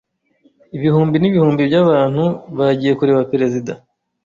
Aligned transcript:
Ibihumbi 0.77 1.15
n’ibihumbi 1.19 1.61
by'abantu 1.69 2.23
bagiye 2.57 2.93
kureba 2.99 3.27
Perezida. 3.31 3.71